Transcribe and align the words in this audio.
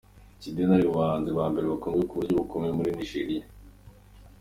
Chidinma 0.41 0.73
ari 0.75 0.85
mu 0.87 0.95
bahanzi 0.99 1.29
ba 1.37 1.45
mbere 1.51 1.65
bakunzwe 1.71 1.97
mu 2.05 2.09
buryo 2.17 2.33
bukomeye 2.39 2.71
muri 2.77 2.89
Nigeria. 2.97 3.43